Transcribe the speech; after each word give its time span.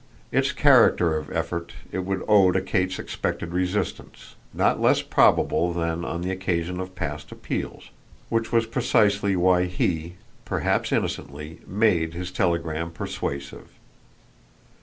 Its 0.31 0.51
character 0.51 1.15
of 1.15 1.31
effort 1.31 1.73
it 1.91 1.99
would 1.99 2.23
owe 2.27 2.51
to 2.51 2.59
Kate's 2.59 2.97
expected 2.97 3.53
resistance, 3.53 4.33
not 4.51 4.81
less 4.81 5.03
probable 5.03 5.71
than 5.73 6.03
on 6.03 6.21
the 6.21 6.31
occasion 6.31 6.79
of 6.79 6.95
past 6.95 7.31
appeals; 7.31 7.91
which 8.27 8.51
was 8.51 8.65
precisely 8.65 9.35
why 9.35 9.65
he 9.65 10.15
perhaps 10.43 10.91
innocently 10.91 11.59
made 11.67 12.15
his 12.15 12.31
telegram 12.31 12.89
persuasive. 12.89 13.73